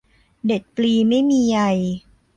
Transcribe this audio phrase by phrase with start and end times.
[0.45, 1.59] เด็ดปลีไม่มีใย